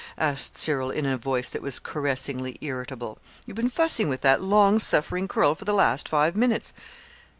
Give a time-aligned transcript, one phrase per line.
[0.17, 3.19] asked Cyril in a voice that was caressingly irritable.
[3.45, 6.73] "You've been fussing with that long suffering curl for the last five minutes!"